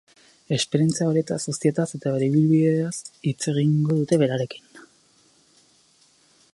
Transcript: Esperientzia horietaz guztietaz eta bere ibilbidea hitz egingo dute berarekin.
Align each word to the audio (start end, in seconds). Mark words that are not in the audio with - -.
Esperientzia 0.55 1.09
horietaz 1.09 1.37
guztietaz 1.49 1.85
eta 1.99 2.13
bere 2.15 2.29
ibilbidea 2.31 2.89
hitz 3.29 3.53
egingo 3.53 3.99
dute 4.01 4.21
berarekin. 4.23 4.83